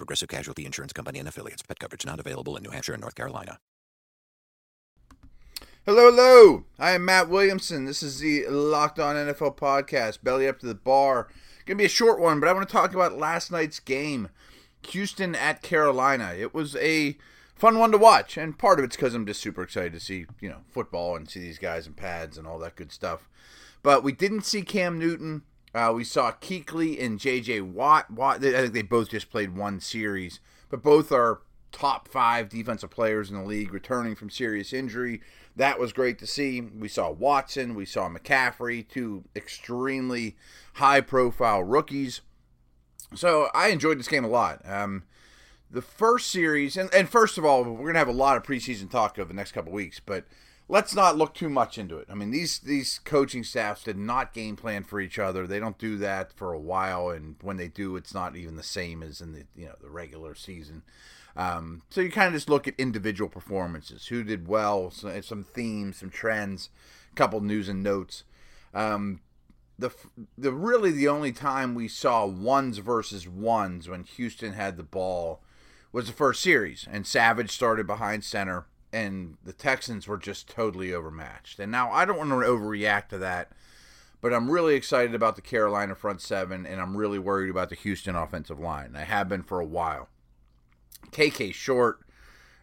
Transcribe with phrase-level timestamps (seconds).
[0.00, 1.60] Progressive Casualty Insurance Company and affiliates.
[1.60, 3.58] Pet coverage not available in New Hampshire and North Carolina.
[5.84, 6.64] Hello, hello.
[6.78, 7.84] I am Matt Williamson.
[7.84, 11.28] This is the Locked On NFL podcast, Belly Up to the Bar.
[11.66, 14.30] Gonna be a short one, but I want to talk about last night's game,
[14.88, 16.32] Houston at Carolina.
[16.34, 17.18] It was a
[17.54, 20.24] fun one to watch, and part of it's because I'm just super excited to see
[20.40, 23.28] you know football and see these guys in pads and all that good stuff.
[23.82, 25.42] But we didn't see Cam Newton.
[25.74, 27.60] Uh, we saw Kuechly and J.J.
[27.60, 28.10] Watt.
[28.10, 28.44] Watt.
[28.44, 31.42] I think they both just played one series, but both are
[31.72, 35.20] top five defensive players in the league returning from serious injury.
[35.56, 36.60] That was great to see.
[36.60, 40.36] We saw Watson, we saw McCaffrey, two extremely
[40.74, 42.20] high profile rookies.
[43.14, 44.62] So I enjoyed this game a lot.
[44.64, 45.04] Um,
[45.70, 48.42] the first series, and, and first of all, we're going to have a lot of
[48.42, 50.24] preseason talk over the next couple weeks, but
[50.70, 52.06] let's not look too much into it.
[52.08, 55.46] I mean, these these coaching staffs did not game plan for each other.
[55.46, 58.62] They don't do that for a while, and when they do, it's not even the
[58.62, 60.82] same as in the you know the regular season.
[61.36, 65.44] Um, so you kind of just look at individual performances, who did well, some, some
[65.44, 66.70] themes, some trends,
[67.12, 68.24] a couple news and notes.
[68.72, 69.20] Um,
[69.78, 69.90] the
[70.38, 75.42] the really the only time we saw ones versus ones when Houston had the ball
[75.92, 80.92] was the first series, and Savage started behind center, and the Texans were just totally
[80.92, 81.58] overmatched.
[81.58, 83.52] And now I don't want to overreact to that,
[84.20, 87.76] but I'm really excited about the Carolina front seven, and I'm really worried about the
[87.76, 88.94] Houston offensive line.
[88.96, 90.08] I have been for a while.
[91.10, 92.00] KK Short,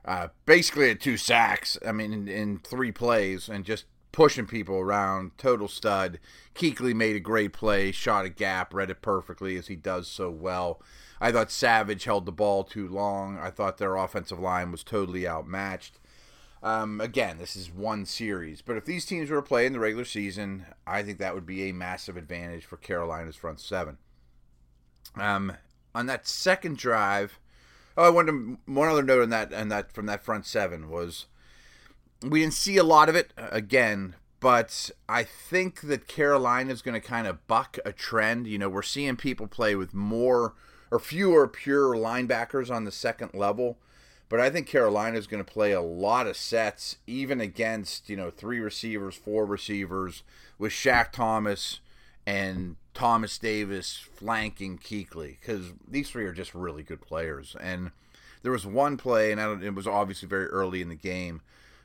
[0.06, 1.78] uh, basically at two sacks.
[1.86, 5.38] I mean, in, in, three plays and just pushing people around.
[5.38, 6.20] Total stud.
[6.56, 10.30] Kuechly made a great play, shot a gap, read it perfectly as he does so
[10.30, 10.82] well.
[11.20, 13.38] I thought Savage held the ball too long.
[13.38, 16.00] I thought their offensive line was totally outmatched.
[16.64, 19.80] Um, again, this is one series, but if these teams were to play in the
[19.80, 23.98] regular season, I think that would be a massive advantage for Carolina's front seven.
[25.16, 25.54] Um,
[25.94, 27.40] on that second drive,
[27.98, 30.90] Oh, I wanted to, one other note on that and that from that front seven
[30.90, 31.26] was
[32.22, 36.84] we didn't see a lot of it uh, again, but I think that Carolina is
[36.84, 38.46] going to kind of buck a trend.
[38.46, 40.54] You know, we're seeing people play with more
[40.92, 43.80] or fewer pure linebackers on the second level,
[44.30, 48.16] but I think Carolina is going to play a lot of sets, even against you
[48.18, 50.24] know three receivers, four receivers,
[50.58, 51.80] with Shaq Thompson
[52.26, 57.56] and Thomas Davis flanking Kuechly because these three are just really good players.
[57.60, 57.92] And
[58.44, 61.42] there was one play, and it was obviously very early in the game,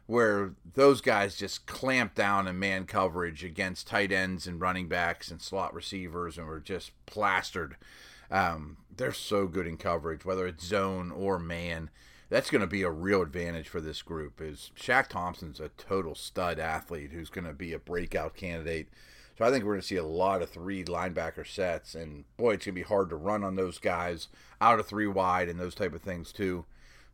[0.07, 5.31] where those guys just clamped down in man coverage against tight ends and running backs
[5.31, 7.77] and slot receivers and were just plastered.
[8.31, 11.91] Um, they're so good in coverage, whether it's zone or man.
[12.33, 14.41] That's going to be a real advantage for this group.
[14.41, 18.89] Is Shaq Thompson's a total stud athlete who's going to be a breakout candidate
[19.39, 22.55] so I think we're going to see a lot of three linebacker sets, and boy,
[22.55, 24.29] it's going to be hard to run on those guys
[24.61, 26.65] out of three wide and those type of things too.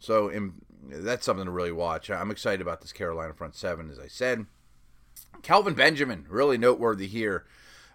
[0.00, 2.10] So in, that's something to really watch.
[2.10, 4.46] I'm excited about this Carolina front seven, as I said.
[5.42, 7.44] Kelvin Benjamin, really noteworthy here.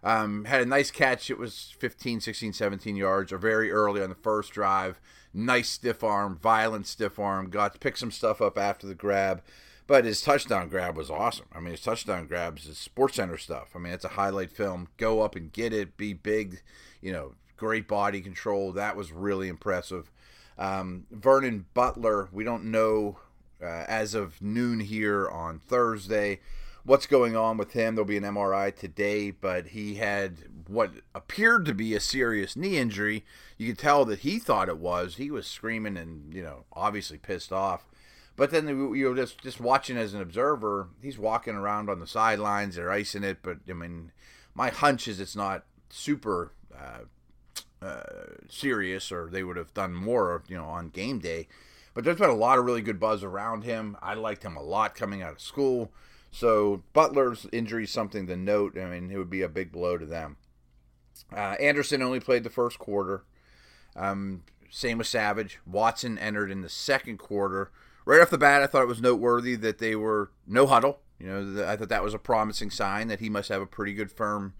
[0.03, 1.29] Um, had a nice catch.
[1.29, 4.99] It was 15, 16, 17 yards, or very early on the first drive.
[5.33, 7.49] Nice stiff arm, violent stiff arm.
[7.49, 9.41] Got to pick some stuff up after the grab.
[9.85, 11.47] But his touchdown grab was awesome.
[11.53, 13.71] I mean, his touchdown grabs is Sports Center stuff.
[13.75, 14.87] I mean, it's a highlight film.
[14.97, 15.97] Go up and get it.
[15.97, 16.61] Be big.
[17.01, 18.71] You know, great body control.
[18.71, 20.09] That was really impressive.
[20.57, 23.17] Um, Vernon Butler, we don't know
[23.61, 26.39] uh, as of noon here on Thursday
[26.85, 27.95] what's going on with him.
[27.95, 32.77] There'll be an MRI today, but he had what appeared to be a serious knee
[32.77, 33.25] injury.
[33.57, 35.15] You could tell that he thought it was.
[35.15, 37.85] He was screaming and, you know, obviously pissed off.
[38.35, 42.07] But then you know, just just watching as an observer, he's walking around on the
[42.07, 42.75] sidelines.
[42.75, 44.11] They're icing it, but I mean,
[44.55, 48.03] my hunch is it's not super uh, uh,
[48.49, 51.47] serious, or they would have done more, you know, on game day.
[51.93, 53.97] But there's been a lot of really good buzz around him.
[54.01, 55.91] I liked him a lot coming out of school.
[56.31, 58.75] So Butler's injury is something to note.
[58.79, 60.37] I mean, it would be a big blow to them.
[61.31, 63.23] Uh, Anderson only played the first quarter.
[63.95, 65.59] Um, same with Savage.
[65.65, 67.71] Watson entered in the second quarter
[68.05, 70.99] right off the bat, I thought it was noteworthy that they were no huddle.
[71.19, 73.93] You know, I thought that was a promising sign that he must have a pretty
[73.93, 74.53] good firm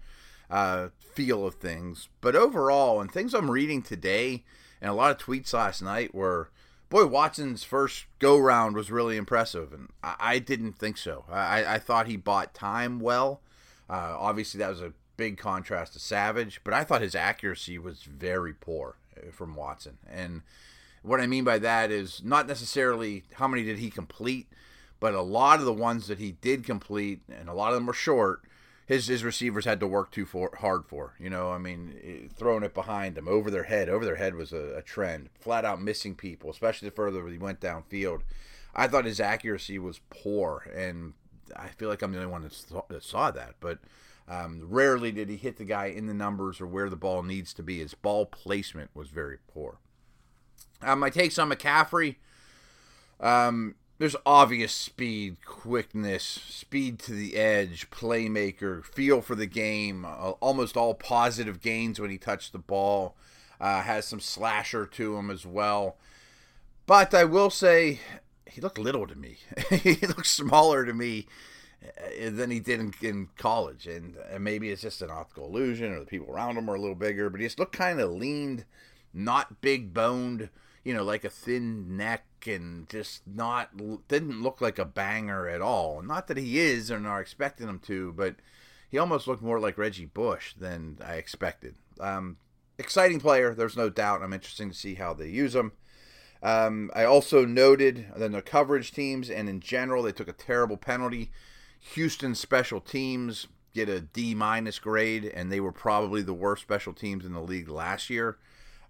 [0.50, 2.08] uh, feel of things.
[2.20, 4.44] But overall, and things I'm reading today,
[4.80, 6.50] and a lot of tweets last night were,
[6.88, 11.24] boy, Watson's first go round was really impressive, and I, I didn't think so.
[11.30, 13.42] I, I, thought he bought time well.
[13.90, 18.02] Uh, obviously, that was a big contrast to Savage, but I thought his accuracy was
[18.02, 19.98] very poor uh, from Watson.
[20.10, 20.42] And
[21.02, 24.48] what I mean by that is not necessarily how many did he complete,
[25.00, 27.86] but a lot of the ones that he did complete, and a lot of them
[27.86, 28.42] were short
[28.86, 31.14] his his receivers had to work too for, hard for.
[31.18, 34.34] You know, I mean, eh, throwing it behind them, over their head, over their head
[34.34, 35.30] was a, a trend.
[35.40, 38.22] Flat out missing people, especially the further he went downfield.
[38.74, 41.14] I thought his accuracy was poor, and
[41.56, 43.02] I feel like I'm the only one that saw that.
[43.02, 43.78] Saw that but
[44.28, 47.52] um, rarely did he hit the guy in the numbers or where the ball needs
[47.54, 47.80] to be.
[47.80, 49.78] His ball placement was very poor.
[50.80, 52.16] Um, my takes on McCaffrey.
[53.20, 60.32] Um, there's obvious speed, quickness, speed to the edge, playmaker, feel for the game, uh,
[60.40, 63.16] almost all positive gains when he touched the ball.
[63.60, 65.96] Uh, has some slasher to him as well.
[66.86, 68.00] But I will say,
[68.50, 69.38] he looked little to me.
[69.70, 71.26] he looked smaller to me
[72.20, 73.86] than he did in, in college.
[73.86, 76.80] And, and, maybe it's just an optical illusion or the people around him are a
[76.80, 78.64] little bigger, but he just looked kind of leaned,
[79.12, 80.48] not big boned
[80.84, 83.70] you know, like a thin neck and just not
[84.06, 86.02] didn't look like a banger at all.
[86.02, 88.36] Not that he is and are expecting him to, but
[88.90, 91.74] he almost looked more like Reggie Bush than I expected.
[91.98, 92.36] Um,
[92.78, 94.22] exciting player, there's no doubt.
[94.22, 95.72] I'm interested to see how they use him.
[96.42, 100.76] Um, I also noted that the coverage teams and in general they took a terrible
[100.76, 101.30] penalty.
[101.92, 106.92] Houston special teams get a D minus grade, and they were probably the worst special
[106.92, 108.38] teams in the league last year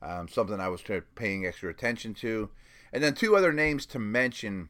[0.04, 0.82] um, something I was
[1.14, 2.50] paying extra attention to.
[2.92, 4.68] And then two other names to mention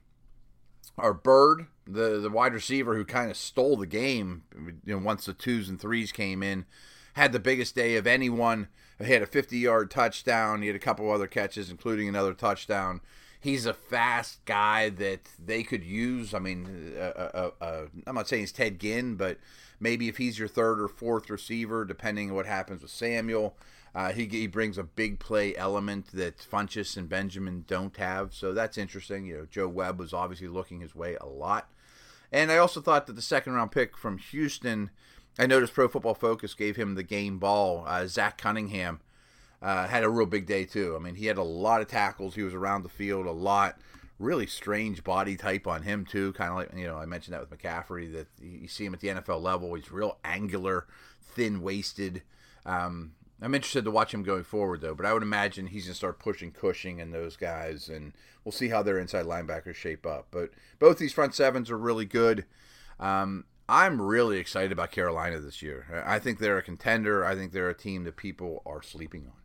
[0.96, 4.44] are Byrd, the the wide receiver who kind of stole the game.
[4.84, 6.66] You know, once the twos and threes came in,
[7.14, 8.68] had the biggest day of anyone.
[8.98, 10.62] He had a 50 yard touchdown.
[10.62, 13.00] He had a couple other catches, including another touchdown.
[13.44, 16.32] He's a fast guy that they could use.
[16.32, 19.36] I mean, uh, uh, uh, I'm not saying he's Ted Ginn, but
[19.78, 23.54] maybe if he's your third or fourth receiver, depending on what happens with Samuel,
[23.94, 28.54] uh, he, he brings a big play element that Funchess and Benjamin don't have, so
[28.54, 29.26] that's interesting.
[29.26, 31.70] You know, Joe Webb was obviously looking his way a lot,
[32.32, 34.88] and I also thought that the second round pick from Houston,
[35.38, 37.84] I noticed Pro Football Focus gave him the game ball.
[37.86, 39.00] Uh, Zach Cunningham
[39.64, 40.94] uh, had a real big day too.
[40.94, 42.34] I mean, he had a lot of tackles.
[42.34, 43.78] He was around the field a lot.
[44.18, 46.34] Really strange body type on him too.
[46.34, 49.00] Kind of like you know I mentioned that with McCaffrey that you see him at
[49.00, 49.72] the NFL level.
[49.72, 50.86] He's real angular,
[51.34, 52.22] thin waisted.
[52.66, 54.94] Um, I'm interested to watch him going forward, though.
[54.94, 58.12] But I would imagine he's gonna start pushing Cushing and those guys, and
[58.44, 60.26] we'll see how their inside linebackers shape up.
[60.30, 62.44] But both these front sevens are really good.
[63.00, 66.04] Um, I'm really excited about Carolina this year.
[66.06, 67.24] I think they're a contender.
[67.24, 69.43] I think they're a team that people are sleeping on.